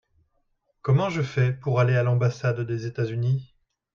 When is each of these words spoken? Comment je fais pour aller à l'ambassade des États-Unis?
Comment 0.81 1.11
je 1.11 1.21
fais 1.21 1.53
pour 1.53 1.79
aller 1.79 1.95
à 1.95 2.01
l'ambassade 2.01 2.61
des 2.61 2.87
États-Unis? 2.87 3.53